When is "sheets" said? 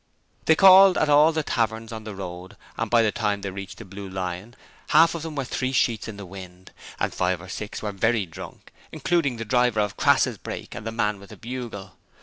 5.71-6.07